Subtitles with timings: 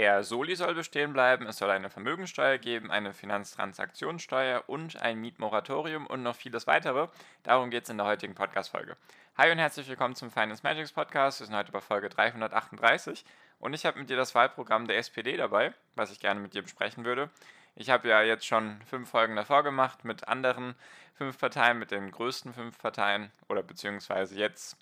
[0.00, 6.06] Der Soli soll bestehen bleiben, es soll eine Vermögensteuer geben, eine Finanztransaktionssteuer und ein Mietmoratorium
[6.06, 7.08] und noch vieles weitere.
[7.42, 8.96] Darum geht es in der heutigen Podcast-Folge.
[9.36, 11.40] Hi und herzlich willkommen zum Finance Magics Podcast.
[11.40, 13.26] Wir sind heute bei Folge 338
[13.58, 16.62] und ich habe mit dir das Wahlprogramm der SPD dabei, was ich gerne mit dir
[16.62, 17.28] besprechen würde.
[17.74, 20.76] Ich habe ja jetzt schon fünf Folgen davor gemacht mit anderen
[21.12, 24.78] fünf Parteien, mit den größten fünf Parteien oder beziehungsweise jetzt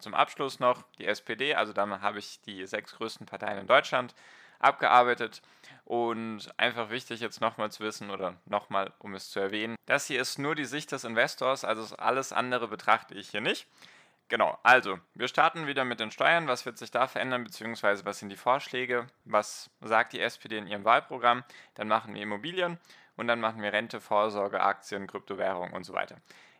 [0.00, 4.14] zum Abschluss noch die SPD, also dann habe ich die sechs größten Parteien in Deutschland
[4.60, 5.42] abgearbeitet.
[5.84, 10.20] Und einfach wichtig jetzt nochmal zu wissen oder nochmal, um es zu erwähnen, das hier
[10.20, 13.66] ist nur die Sicht des Investors, also alles andere betrachte ich hier nicht.
[14.30, 16.46] Genau, also wir starten wieder mit den Steuern.
[16.46, 19.08] Was wird sich da verändern, beziehungsweise was sind die Vorschläge?
[19.24, 21.42] Was sagt die SPD in ihrem Wahlprogramm?
[21.74, 22.78] Dann machen wir Immobilien
[23.16, 26.16] und dann machen wir Rente, Vorsorge, Aktien, Kryptowährung und so weiter.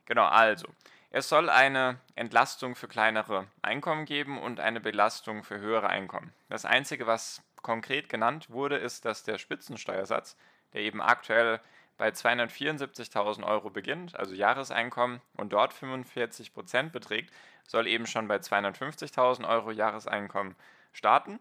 [0.06, 0.66] Genau, also
[1.12, 6.32] es soll eine Entlastung für kleinere Einkommen geben und eine Belastung für höhere Einkommen.
[6.48, 10.36] Das Einzige, was konkret genannt wurde, ist, dass der Spitzensteuersatz,
[10.72, 11.60] der eben aktuell
[11.96, 17.30] bei 274.000 Euro beginnt, also Jahreseinkommen, und dort 45 Prozent beträgt,
[17.66, 20.56] soll eben schon bei 250.000 Euro Jahreseinkommen
[20.92, 21.38] starten.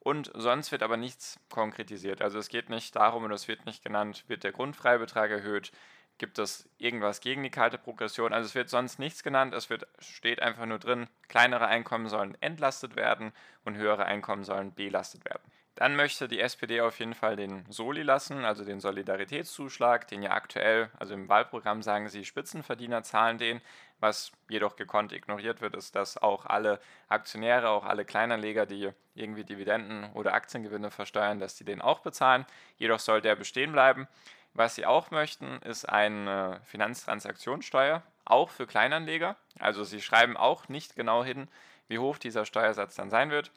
[0.00, 2.22] Und sonst wird aber nichts konkretisiert.
[2.22, 5.72] Also es geht nicht darum und es wird nicht genannt, wird der Grundfreibetrag erhöht,
[6.18, 8.32] gibt es irgendwas gegen die kalte Progression.
[8.32, 12.36] Also es wird sonst nichts genannt, es wird, steht einfach nur drin, kleinere Einkommen sollen
[12.40, 13.32] entlastet werden
[13.64, 15.42] und höhere Einkommen sollen belastet werden.
[15.78, 20.32] Dann möchte die SPD auf jeden Fall den Soli lassen, also den Solidaritätszuschlag, den ja
[20.32, 23.60] aktuell, also im Wahlprogramm sagen sie, Spitzenverdiener zahlen den.
[24.00, 29.44] Was jedoch gekonnt ignoriert wird, ist, dass auch alle Aktionäre, auch alle Kleinanleger, die irgendwie
[29.44, 32.44] Dividenden oder Aktiengewinne versteuern, dass die den auch bezahlen.
[32.76, 34.08] Jedoch soll der bestehen bleiben.
[34.54, 39.36] Was sie auch möchten, ist eine Finanztransaktionssteuer, auch für Kleinanleger.
[39.60, 41.46] Also sie schreiben auch nicht genau hin,
[41.86, 43.52] wie hoch dieser Steuersatz dann sein wird.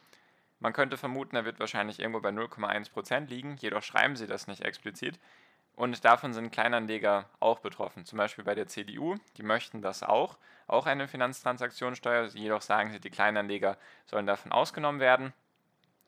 [0.62, 4.62] Man könnte vermuten, er wird wahrscheinlich irgendwo bei 0,1% liegen, jedoch schreiben sie das nicht
[4.62, 5.20] explizit.
[5.76, 8.06] Und davon sind Kleinanleger auch betroffen.
[8.06, 13.00] Zum Beispiel bei der CDU, die möchten das auch, auch eine Finanztransaktionssteuer, jedoch sagen sie,
[13.00, 15.34] die Kleinanleger sollen davon ausgenommen werden.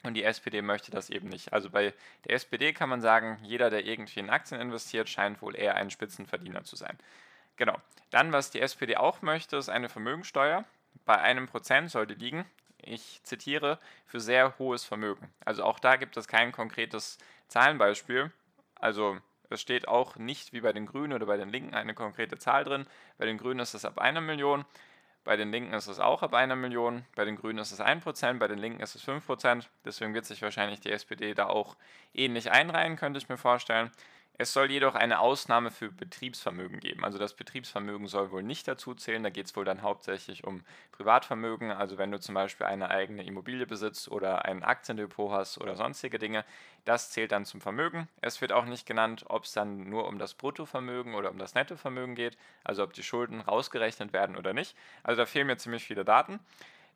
[0.03, 1.51] Und die SPD möchte das eben nicht.
[1.51, 1.93] Also bei
[2.25, 5.89] der SPD kann man sagen, jeder, der irgendwie in Aktien investiert, scheint wohl eher ein
[5.89, 6.99] Spitzenverdiener zu sein.
[7.55, 7.77] Genau.
[8.11, 10.65] Dann, was die SPD auch möchte, ist eine Vermögensteuer.
[11.05, 12.45] Bei einem Prozent sollte liegen
[12.85, 15.29] ich zitiere, für sehr hohes Vermögen.
[15.45, 17.17] Also auch da gibt es kein konkretes
[17.47, 18.31] Zahlenbeispiel.
[18.75, 19.17] Also
[19.49, 22.63] es steht auch nicht wie bei den Grünen oder bei den Linken eine konkrete Zahl
[22.63, 22.87] drin.
[23.17, 24.65] Bei den Grünen ist es ab einer Million,
[25.23, 28.39] bei den Linken ist es auch ab einer Million, bei den Grünen ist es 1%,
[28.39, 29.65] bei den Linken ist es 5%.
[29.85, 31.77] Deswegen wird sich wahrscheinlich die SPD da auch
[32.13, 33.91] ähnlich einreihen, könnte ich mir vorstellen.
[34.35, 37.05] Es soll jedoch eine Ausnahme für Betriebsvermögen geben.
[37.05, 39.21] Also das Betriebsvermögen soll wohl nicht dazu zählen.
[39.21, 41.71] Da geht es wohl dann hauptsächlich um Privatvermögen.
[41.71, 46.17] Also wenn du zum Beispiel eine eigene Immobilie besitzt oder ein Aktiendepot hast oder sonstige
[46.17, 46.45] Dinge,
[46.83, 48.09] das zählt dann zum Vermögen.
[48.21, 51.53] Es wird auch nicht genannt, ob es dann nur um das Bruttovermögen oder um das
[51.53, 52.35] Nettovermögen geht.
[52.63, 54.75] Also ob die Schulden rausgerechnet werden oder nicht.
[55.03, 56.39] Also da fehlen mir ziemlich viele Daten.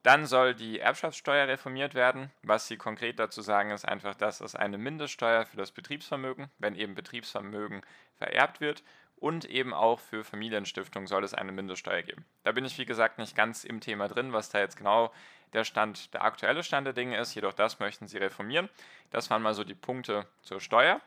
[0.03, 2.31] Dann soll die Erbschaftssteuer reformiert werden.
[2.43, 6.75] Was sie konkret dazu sagen, ist einfach, dass es eine Mindeststeuer für das Betriebsvermögen, wenn
[6.75, 7.81] eben Betriebsvermögen
[8.15, 8.83] vererbt wird,
[9.19, 12.25] und eben auch für Familienstiftungen soll es eine Mindeststeuer geben.
[12.43, 15.11] Da bin ich, wie gesagt, nicht ganz im Thema drin, was da jetzt genau
[15.53, 18.69] der Stand, der aktuelle Stand der Dinge ist, jedoch das möchten sie reformieren.
[19.09, 21.01] Das waren mal so die Punkte zur Steuer.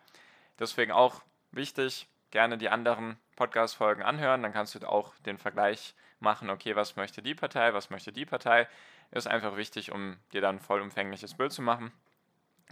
[0.58, 6.50] Deswegen auch wichtig, gerne die anderen Podcast-Folgen anhören, dann kannst du auch den Vergleich machen,
[6.50, 8.68] okay, was möchte die Partei, was möchte die Partei.
[9.10, 11.92] Ist einfach wichtig, um dir dann ein vollumfängliches Bild zu machen.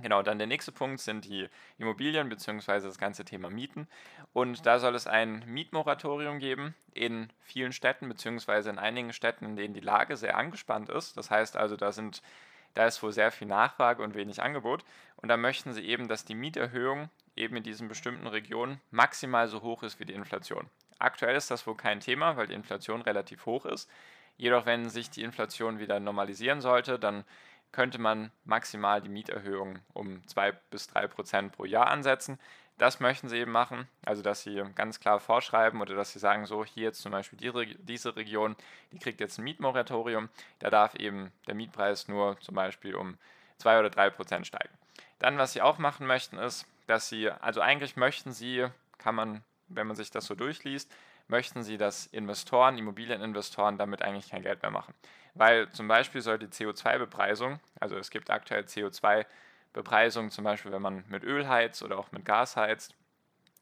[0.01, 2.81] Genau, dann der nächste Punkt sind die Immobilien bzw.
[2.81, 3.89] das ganze Thema Mieten.
[4.33, 8.71] Und da soll es ein Mietmoratorium geben in vielen Städten bzw.
[8.71, 11.17] in einigen Städten, in denen die Lage sehr angespannt ist.
[11.17, 12.23] Das heißt also, da sind
[12.75, 14.85] da ist wohl sehr viel Nachfrage und wenig Angebot.
[15.17, 19.63] Und da möchten sie eben, dass die Mieterhöhung eben in diesen bestimmten Regionen maximal so
[19.63, 20.69] hoch ist wie die Inflation.
[20.99, 23.89] Aktuell ist das wohl kein Thema, weil die Inflation relativ hoch ist.
[24.37, 27.25] Jedoch, wenn sich die Inflation wieder normalisieren sollte, dann
[27.73, 32.39] könnte man maximal die Mieterhöhung um 2 bis 3 Prozent pro Jahr ansetzen.
[32.79, 36.47] Das möchten sie eben machen, also dass sie ganz klar vorschreiben oder dass sie sagen,
[36.47, 38.55] so hier jetzt zum Beispiel die, diese Region,
[38.93, 40.29] die kriegt jetzt ein Mietmoratorium,
[40.61, 43.19] da darf eben der Mietpreis nur zum Beispiel um
[43.59, 44.73] 2 oder 3 Prozent steigen.
[45.19, 49.45] Dann, was sie auch machen möchten, ist, dass sie, also eigentlich möchten sie, kann man,
[49.69, 50.91] wenn man sich das so durchliest,
[51.29, 54.95] möchten sie, dass Investoren, Immobilieninvestoren damit eigentlich kein Geld mehr machen.
[55.35, 61.05] Weil zum Beispiel soll die CO2-Bepreisung, also es gibt aktuell CO2-Bepreisung, zum Beispiel wenn man
[61.09, 62.95] mit Öl heizt oder auch mit Gas heizt,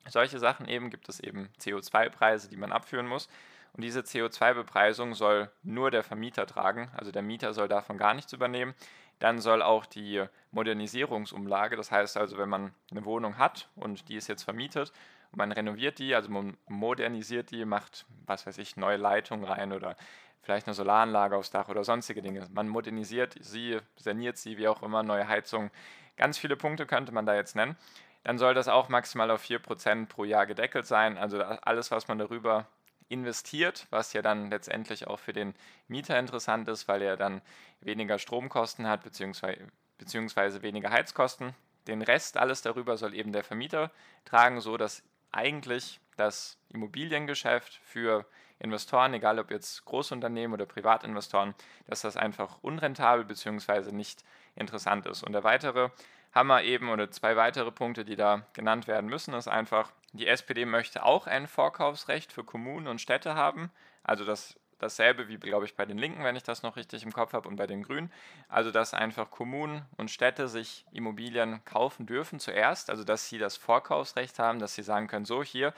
[0.08, 3.28] solche Sachen eben gibt es eben CO2-Preise, die man abführen muss.
[3.72, 8.32] Und diese CO2-Bepreisung soll nur der Vermieter tragen, also der Mieter soll davon gar nichts
[8.32, 8.74] übernehmen.
[9.18, 14.16] Dann soll auch die Modernisierungsumlage, das heißt also, wenn man eine Wohnung hat und die
[14.16, 14.92] ist jetzt vermietet
[15.32, 19.72] und man renoviert die, also man modernisiert die, macht, was weiß ich, neue Leitungen rein
[19.72, 19.96] oder
[20.42, 22.46] vielleicht eine Solaranlage aufs Dach oder sonstige Dinge.
[22.52, 25.70] Man modernisiert sie, saniert sie, wie auch immer, neue Heizungen.
[26.16, 27.76] Ganz viele Punkte könnte man da jetzt nennen.
[28.22, 31.18] Dann soll das auch maximal auf 4% pro Jahr gedeckelt sein.
[31.18, 32.66] Also alles, was man darüber
[33.08, 35.54] investiert, was ja dann letztendlich auch für den
[35.88, 37.40] Mieter interessant ist, weil er dann
[37.80, 39.66] weniger Stromkosten hat, beziehungsweise,
[39.98, 41.54] beziehungsweise weniger Heizkosten.
[41.86, 43.92] Den Rest, alles darüber, soll eben der Vermieter
[44.24, 48.26] tragen, so dass eigentlich das Immobiliengeschäft für
[48.58, 51.54] Investoren, egal ob jetzt Großunternehmen oder Privatinvestoren,
[51.86, 53.92] dass das einfach unrentabel bzw.
[53.92, 54.24] nicht
[54.56, 55.22] interessant ist.
[55.22, 55.90] Und der weitere
[56.34, 60.66] Hammer eben oder zwei weitere Punkte, die da genannt werden müssen, ist einfach, die SPD
[60.66, 63.70] möchte auch ein Vorkaufsrecht für Kommunen und Städte haben.
[64.02, 67.12] Also das, dasselbe wie, glaube ich, bei den Linken, wenn ich das noch richtig im
[67.12, 68.12] Kopf habe, und bei den Grünen.
[68.48, 72.90] Also dass einfach Kommunen und Städte sich Immobilien kaufen dürfen zuerst.
[72.90, 75.72] Also dass sie das Vorkaufsrecht haben, dass sie sagen können, so hier,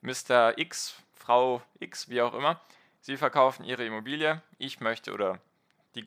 [0.00, 0.56] Mr.
[0.58, 2.60] X, Frau X, wie auch immer,
[3.00, 5.38] Sie verkaufen Ihre Immobilie, ich möchte oder
[5.94, 6.02] die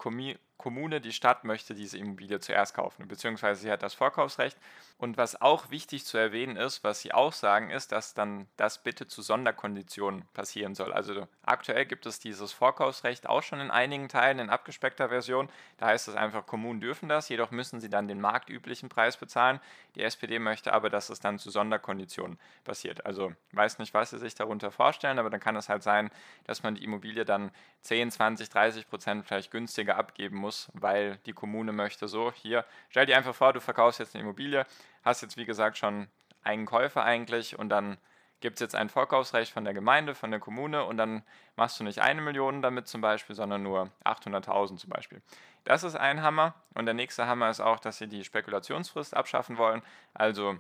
[0.62, 4.58] Kommune, die Stadt möchte diese Immobilie zuerst kaufen, beziehungsweise sie hat das Vorkaufsrecht.
[5.00, 8.84] Und was auch wichtig zu erwähnen ist, was sie auch sagen, ist, dass dann das
[8.84, 10.94] bitte zu Sonderkonditionen passieren soll.
[10.94, 15.50] Also aktuell gibt es dieses Vorkaufsrecht auch schon in einigen Teilen in abgespeckter Version.
[15.78, 19.60] Da heißt es einfach, Kommunen dürfen das, jedoch müssen sie dann den marktüblichen Preis bezahlen.
[19.96, 23.04] Die SPD möchte aber, dass es dann zu Sonderkonditionen passiert.
[23.04, 26.12] Also weiß nicht, was sie sich darunter vorstellen, aber dann kann es halt sein,
[26.44, 27.50] dass man die Immobilie dann
[27.82, 33.06] 10, 20, 30 Prozent vielleicht günstiger abgeben muss, weil die Kommune möchte so, hier, stell
[33.06, 34.66] dir einfach vor, du verkaufst jetzt eine Immobilie,
[35.04, 36.08] hast jetzt wie gesagt schon
[36.44, 37.98] einen Käufer eigentlich und dann
[38.42, 41.24] gibt es jetzt ein Vorkaufsrecht von der Gemeinde, von der Kommune und dann
[41.56, 45.22] machst du nicht eine Million damit zum Beispiel, sondern nur 800.000 zum Beispiel.
[45.64, 49.58] Das ist ein Hammer und der nächste Hammer ist auch, dass sie die Spekulationsfrist abschaffen
[49.58, 49.84] wollen.
[50.14, 50.58] Also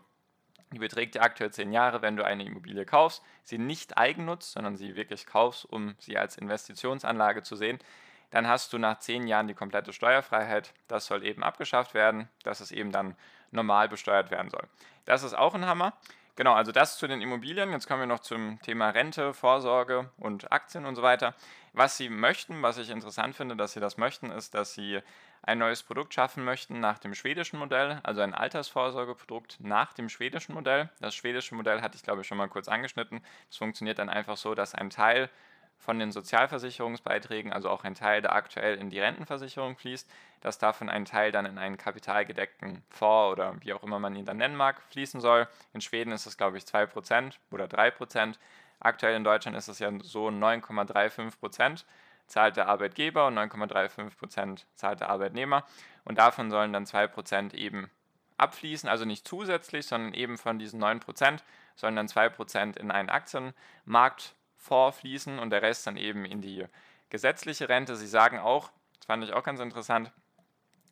[0.72, 4.78] die beträgt ja aktuell zehn Jahre, wenn du eine Immobilie kaufst, sie nicht eigennutzt, sondern
[4.78, 7.80] sie wirklich kaufst, um sie als Investitionsanlage zu sehen,
[8.31, 10.74] dann hast du nach zehn Jahren die komplette Steuerfreiheit.
[10.88, 13.16] Das soll eben abgeschafft werden, dass es eben dann
[13.51, 14.68] normal besteuert werden soll.
[15.06, 15.94] Das ist auch ein Hammer.
[16.38, 17.72] Genau, also das zu den Immobilien.
[17.72, 21.36] Jetzt kommen wir noch zum Thema Rente, Vorsorge und Aktien und so weiter.
[21.74, 25.01] Was Sie möchten, was ich interessant finde, dass Sie das möchten, ist, dass Sie
[25.44, 30.54] ein neues Produkt schaffen möchten nach dem schwedischen Modell, also ein Altersvorsorgeprodukt nach dem schwedischen
[30.54, 30.89] Modell.
[31.00, 33.22] Das schwedische Modell hatte ich, glaube ich, schon mal kurz angeschnitten.
[33.50, 35.30] Es funktioniert dann einfach so, dass ein Teil
[35.81, 40.07] von den Sozialversicherungsbeiträgen, also auch ein Teil, der aktuell in die Rentenversicherung fließt,
[40.39, 44.25] dass davon ein Teil dann in einen kapitalgedeckten Fonds oder wie auch immer man ihn
[44.25, 45.48] dann nennen mag, fließen soll.
[45.74, 48.36] In Schweden ist es, glaube ich, 2% oder 3%.
[48.80, 51.83] Aktuell in Deutschland ist es ja so 9,35%
[52.28, 55.66] zahlt der Arbeitgeber und 9,35% zahlt der Arbeitnehmer.
[56.06, 57.89] Und davon sollen dann 2% eben
[58.38, 61.40] abfließen, also nicht zusätzlich, sondern eben von diesen 9%
[61.76, 66.65] sollen dann 2% in einen Aktienmarkt vorfließen und der Rest dann eben in die
[67.09, 67.95] gesetzliche Rente.
[67.95, 70.11] Sie sagen auch, das fand ich auch ganz interessant,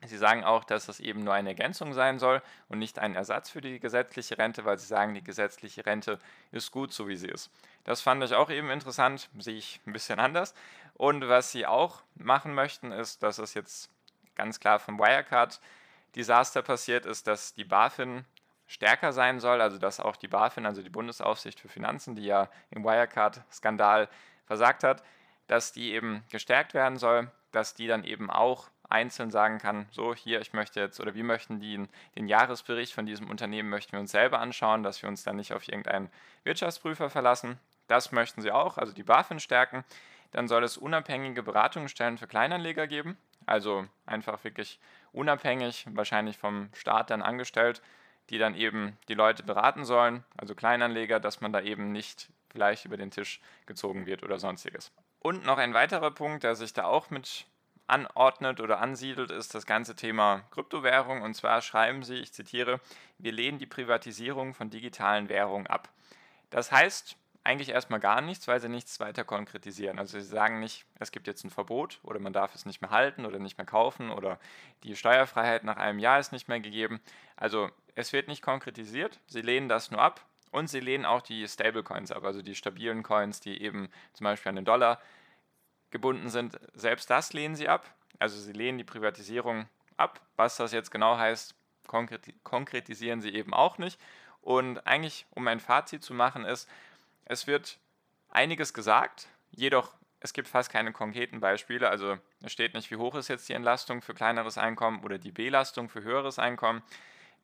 [0.06, 3.50] Sie sagen auch, dass das eben nur eine Ergänzung sein soll und nicht ein Ersatz
[3.50, 6.20] für die gesetzliche Rente, weil Sie sagen, die gesetzliche Rente
[6.52, 7.52] ist gut, so wie sie ist.
[7.84, 10.54] Das fand ich auch eben interessant, sehe ich ein bisschen anders.
[10.94, 13.90] Und was Sie auch machen möchten, ist, dass es jetzt
[14.36, 18.24] ganz klar vom Wirecard-Desaster passiert ist, dass die BaFin
[18.70, 22.50] stärker sein soll, also dass auch die BaFin, also die Bundesaufsicht für Finanzen, die ja
[22.70, 24.08] im Wirecard-Skandal
[24.46, 25.04] versagt hat,
[25.48, 30.14] dass die eben gestärkt werden soll, dass die dann eben auch einzeln sagen kann, so
[30.14, 34.00] hier, ich möchte jetzt oder wir möchten den, den Jahresbericht von diesem Unternehmen möchten wir
[34.00, 36.12] uns selber anschauen, dass wir uns dann nicht auf irgendeinen
[36.44, 37.60] Wirtschaftsprüfer verlassen.
[37.88, 39.84] Das möchten sie auch, also die BaFin stärken.
[40.32, 44.80] Dann soll es unabhängige Beratungsstellen für Kleinanleger geben, also einfach wirklich
[45.12, 47.82] unabhängig, wahrscheinlich vom Staat dann angestellt,
[48.30, 52.86] die dann eben die Leute beraten sollen, also Kleinanleger, dass man da eben nicht vielleicht
[52.86, 54.92] über den Tisch gezogen wird oder sonstiges.
[55.20, 57.46] Und noch ein weiterer Punkt, der sich da auch mit
[57.88, 61.22] anordnet oder ansiedelt, ist das ganze Thema Kryptowährung.
[61.22, 62.80] Und zwar schreiben sie, ich zitiere,
[63.18, 65.90] wir lehnen die Privatisierung von digitalen Währungen ab.
[66.52, 69.98] Das heißt, eigentlich erstmal gar nichts, weil sie nichts weiter konkretisieren.
[69.98, 72.92] Also sie sagen nicht, es gibt jetzt ein Verbot oder man darf es nicht mehr
[72.92, 74.40] halten oder nicht mehr kaufen oder
[74.84, 77.00] die Steuerfreiheit nach einem Jahr ist nicht mehr gegeben.
[77.38, 77.70] Also
[78.00, 82.12] es wird nicht konkretisiert, sie lehnen das nur ab und sie lehnen auch die Stablecoins
[82.12, 85.02] ab, also die stabilen Coins, die eben zum Beispiel an den Dollar
[85.92, 86.60] gebunden sind.
[86.74, 87.94] Selbst das lehnen sie ab.
[88.18, 90.22] Also sie lehnen die Privatisierung ab.
[90.38, 91.56] Was das jetzt genau heißt,
[92.44, 94.00] konkretisieren sie eben auch nicht.
[94.42, 96.70] Und eigentlich, um ein Fazit zu machen, ist,
[97.26, 97.80] es wird
[98.30, 101.90] einiges gesagt, jedoch es gibt fast keine konkreten Beispiele.
[101.90, 105.32] Also es steht nicht, wie hoch ist jetzt die Entlastung für kleineres Einkommen oder die
[105.32, 106.84] Belastung für höheres Einkommen.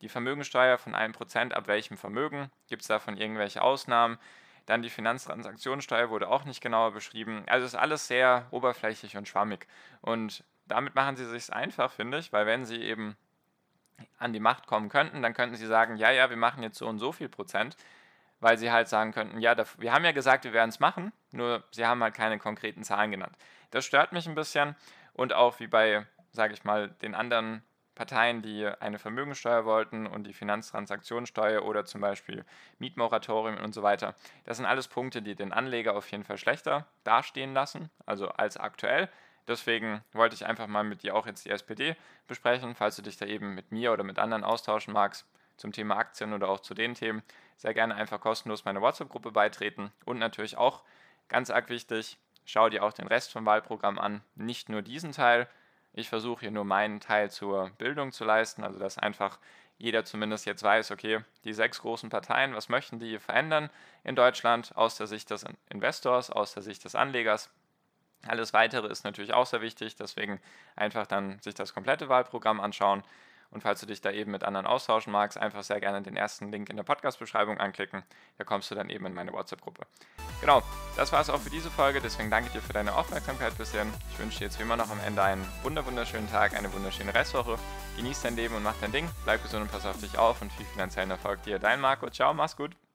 [0.01, 2.51] Die Vermögensteuer von 1% ab welchem Vermögen?
[2.67, 4.17] Gibt es davon irgendwelche Ausnahmen?
[4.65, 7.43] Dann die Finanztransaktionssteuer wurde auch nicht genauer beschrieben.
[7.47, 9.67] Also ist alles sehr oberflächlich und schwammig.
[10.01, 13.15] Und damit machen sie sich einfach, finde ich, weil wenn sie eben
[14.17, 16.87] an die Macht kommen könnten, dann könnten sie sagen, ja, ja, wir machen jetzt so
[16.87, 17.77] und so viel Prozent
[18.39, 21.63] weil sie halt sagen könnten, ja, wir haben ja gesagt, wir werden es machen, nur
[21.71, 23.35] sie haben halt keine konkreten Zahlen genannt.
[23.71, 24.75] Das stört mich ein bisschen
[25.13, 27.63] und auch wie bei, sage ich mal, den anderen
[27.95, 32.45] Parteien, die eine Vermögensteuer wollten und die Finanztransaktionssteuer oder zum Beispiel
[32.77, 34.15] Mietmoratorium und so weiter.
[34.43, 38.57] Das sind alles Punkte, die den Anleger auf jeden Fall schlechter dastehen lassen, also als
[38.57, 39.09] aktuell.
[39.47, 41.95] Deswegen wollte ich einfach mal mit dir auch jetzt die SPD
[42.27, 45.25] besprechen, falls du dich da eben mit mir oder mit anderen austauschen magst
[45.57, 47.23] zum Thema Aktien oder auch zu den Themen,
[47.57, 49.91] sehr gerne einfach kostenlos meine WhatsApp-Gruppe beitreten.
[50.03, 50.83] Und natürlich auch
[51.29, 55.47] ganz arg wichtig, schau dir auch den Rest vom Wahlprogramm an, nicht nur diesen Teil.
[55.97, 59.39] Ich versuche hier nur meinen Teil zur Bildung zu leisten, also dass einfach
[59.77, 63.69] jeder zumindest jetzt weiß, okay, die sechs großen Parteien, was möchten die verändern
[64.03, 67.49] in Deutschland aus der Sicht des Investors, aus der Sicht des Anlegers.
[68.27, 70.41] Alles weitere ist natürlich auch sehr wichtig, deswegen
[70.75, 73.01] einfach dann sich das komplette Wahlprogramm anschauen.
[73.51, 76.51] Und falls du dich da eben mit anderen austauschen magst, einfach sehr gerne den ersten
[76.51, 78.03] Link in der Podcast-Beschreibung anklicken.
[78.37, 79.85] Da kommst du dann eben in meine WhatsApp-Gruppe.
[80.41, 80.61] Genau,
[80.97, 82.01] das war es auch für diese Folge.
[82.01, 83.85] Deswegen danke dir für deine Aufmerksamkeit bisher.
[84.11, 87.57] Ich wünsche dir jetzt wie immer noch am Ende einen wunderschönen Tag, eine wunderschöne Restwoche.
[87.95, 89.09] Genieß dein Leben und mach dein Ding.
[89.23, 91.59] Bleib gesund und pass auf dich auf und viel finanziellen Erfolg dir.
[91.59, 92.09] Dein Marco.
[92.09, 92.75] Ciao, mach's gut.